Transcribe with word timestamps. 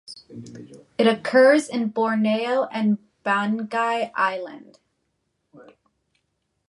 It 0.97 1.05
occurs 1.05 1.69
in 1.69 1.89
Borneo 1.89 2.63
and 2.71 2.97
Banggai 3.23 4.09
Island. 4.15 4.79